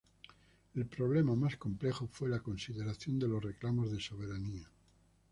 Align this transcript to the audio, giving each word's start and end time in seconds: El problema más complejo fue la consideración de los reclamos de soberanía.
El 0.73 0.87
problema 0.87 1.35
más 1.35 1.57
complejo 1.57 2.07
fue 2.07 2.27
la 2.27 2.39
consideración 2.39 3.19
de 3.19 3.27
los 3.27 3.43
reclamos 3.43 3.91
de 3.91 3.99
soberanía. 3.99 4.67